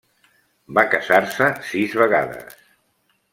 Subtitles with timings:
[0.77, 2.57] Va casar-se sis vegades.